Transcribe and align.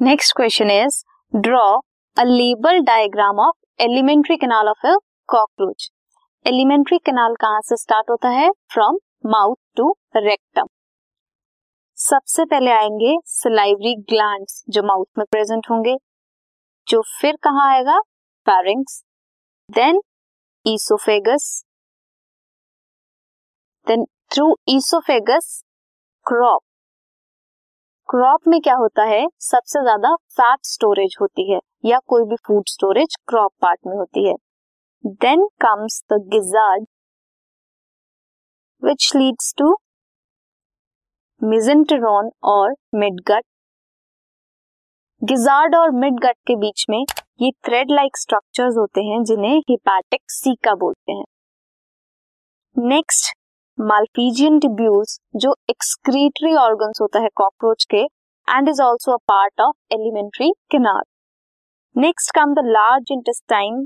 Next 0.00 0.32
question 0.36 0.70
is 0.70 0.94
draw 1.32 1.64
a 2.16 2.22
label 2.24 2.78
diagram 2.82 3.38
of 3.40 3.82
alimentary 3.82 4.36
canal 4.36 4.68
of 4.68 4.86
a 4.86 4.94
cockroach 5.28 5.88
alimentary 6.46 6.98
canal 6.98 7.34
कहाँ 7.40 7.60
से 7.60 7.76
start 7.76 8.10
होता 8.10 8.28
है? 8.28 8.48
From 8.72 8.98
mouth 9.26 9.56
to 9.76 9.90
rectum 10.16 10.66
सबसे 11.98 12.44
पहले 12.44 12.70
आएँगे 12.70 13.14
सलाइवरी 13.26 13.94
ग्लैंड्स 14.10 14.62
जो 14.70 14.82
माउथ 14.82 15.06
में 15.18 15.24
प्रेजेंट 15.30 15.66
होंगे, 15.70 15.96
जो 16.86 17.02
फिर 17.20 17.36
कहा 17.42 17.68
आएगा? 17.72 17.98
Pharynx 18.46 19.02
then 19.70 20.00
oesophagus 20.66 21.52
then 23.86 24.04
through 24.34 24.54
oesophagus 24.68 25.62
crop 26.26 26.60
crop 28.10 28.48
में 28.48 28.60
क्या 28.60 28.74
होता 28.74 29.02
है? 29.04 29.26
सबसे 29.40 29.80
ज़्यादा 29.82 30.14
फैट 30.30 30.58
स्टोरेज 30.66 31.14
होती 31.20 31.42
है 31.52 31.58
या 31.84 31.98
कोई 32.06 32.24
भी 32.24 32.36
फ़ूड 32.46 32.62
स्टोरेज 32.68 33.14
क्रॉप 33.28 33.52
पार्ट 33.62 33.78
में 33.86 33.96
होती 33.96 34.26
है। 34.28 34.34
Then 35.04 35.46
comes 35.60 36.02
the 36.12 36.18
gizzard 36.32 36.86
which 38.82 39.10
leads 39.16 39.52
to 39.58 39.70
mesenteron 41.40 42.30
और 42.44 42.74
मिडगट 42.94 43.44
गिजार्ड 45.22 45.76
और 45.76 45.90
मिडगट 45.96 46.36
के 46.46 46.56
बीच 46.56 46.86
में 46.90 47.04
ये 47.40 47.50
थ्रेड 47.66 47.90
लाइक 47.90 48.16
स्ट्रक्चर्स 48.16 48.76
होते 48.78 49.04
हैं 49.04 49.22
जिन्हें 49.24 49.58
हिपैटिक 49.70 50.20
सीका 50.30 50.74
बोलते 50.76 51.12
हैं। 51.12 51.24
नेक्स्ट 52.76 53.34
मालफीजियन 53.80 54.58
टिब्यूल्स 54.60 55.18
जो 55.42 55.54
एक्सक्रीटरी 55.70 56.54
ऑर्गन 56.62 56.90
होता 57.00 57.20
है 57.20 57.28
कॉकरोच 57.36 57.84
के 57.90 58.00
and 58.48 58.68
is 58.68 58.82
also 58.82 59.12
a 59.12 59.16
part 59.28 59.60
of 59.60 59.94
alimentary 59.94 60.50
canal 60.70 61.02
next 61.96 62.34
come 62.34 62.52
the 62.54 62.64
large 62.66 63.12
intestine 63.12 63.78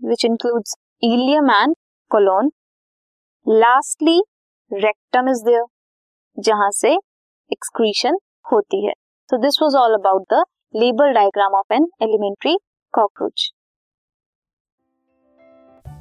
which 0.00 0.24
includes 0.24 0.74
ileum 1.02 1.50
and 1.50 1.74
colon 2.10 2.50
lastly 3.46 4.18
rectum 4.70 5.28
is 5.30 5.44
there 5.44 5.64
जहाँ 6.38 6.70
से 6.74 6.94
एक्सक्रीशन 7.50 8.18
होती 8.52 8.84
है. 8.86 8.92
So 9.30 9.42
this 9.42 9.62
was 9.62 9.76
all 9.76 9.94
about 9.94 10.26
the 10.32 10.42
label 10.74 11.12
diagram 11.14 11.58
of 11.58 11.74
an 11.74 11.88
alimentary 12.02 12.56
cockroach 12.94 13.50